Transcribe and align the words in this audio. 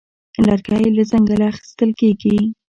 لرګی 0.45 0.87
له 0.97 1.03
ځنګله 1.11 1.45
اخیستل 1.51 1.89
کېږي. 1.99 2.35